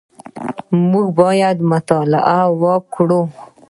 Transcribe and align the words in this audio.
موږ 0.89 1.07
باید 1.19 1.57
مطالعه 1.71 2.39
وکړو 2.61 3.21